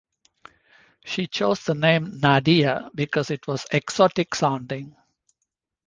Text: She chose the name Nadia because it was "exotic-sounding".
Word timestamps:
She 1.05 1.27
chose 1.27 1.63
the 1.63 1.75
name 1.75 2.17
Nadia 2.21 2.89
because 2.95 3.29
it 3.29 3.45
was 3.45 3.67
"exotic-sounding". 3.71 4.95